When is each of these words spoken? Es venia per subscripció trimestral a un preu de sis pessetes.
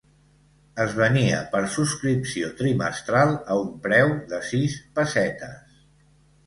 Es 0.85 0.95
venia 0.99 1.41
per 1.51 1.61
subscripció 1.75 2.49
trimestral 2.63 3.37
a 3.37 3.59
un 3.67 3.71
preu 3.87 4.13
de 4.35 4.43
sis 4.51 4.81
pessetes. 4.99 5.81